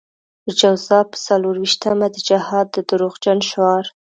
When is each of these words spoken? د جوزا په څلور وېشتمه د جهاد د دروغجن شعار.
د 0.45 0.47
جوزا 0.59 0.99
په 1.11 1.17
څلور 1.25 1.55
وېشتمه 1.59 2.07
د 2.11 2.17
جهاد 2.27 2.67
د 2.71 2.77
دروغجن 2.89 3.39
شعار. 3.49 3.85